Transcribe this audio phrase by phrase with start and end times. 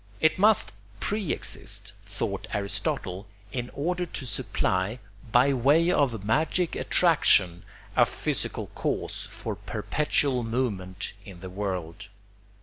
[0.19, 4.97] It must pre exist, thought Aristotle, in order to supply,
[5.31, 7.61] by way of magic attraction,
[7.95, 12.07] a physical cause for perpetual movement in the world.